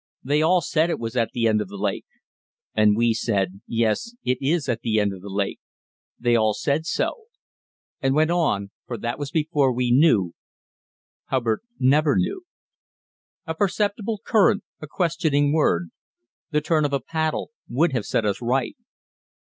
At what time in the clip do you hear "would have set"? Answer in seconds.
17.69-18.25